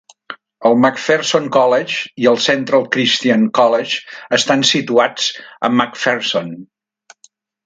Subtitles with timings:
[0.67, 4.01] El McPherson College i el Central Christian College
[4.39, 5.29] estan situats
[5.69, 6.51] a McPherson.